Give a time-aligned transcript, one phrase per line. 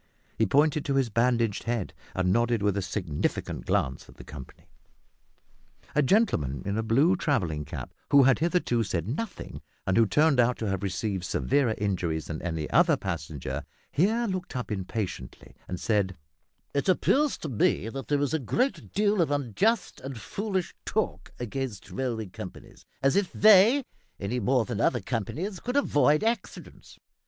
[0.35, 4.65] He pointed to his bandaged head, and nodded with a significant glance at the company.
[5.93, 10.39] A gentleman in a blue travelling cap, who had hitherto said nothing, and who turned
[10.39, 15.79] out to have received severer injuries than any other passenger, here looked up impatiently, and
[15.79, 16.17] said
[16.73, 21.31] "It appears to me that there is a great deal of unjust and foolish talk
[21.39, 23.83] against railway companies, as if they,
[24.19, 26.97] any more than other companies, could avoid accidents.